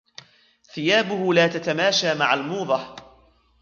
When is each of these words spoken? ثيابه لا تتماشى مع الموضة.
ثيابه 0.73 1.33
لا 1.33 1.47
تتماشى 1.47 2.13
مع 2.13 2.33
الموضة. 2.33 2.95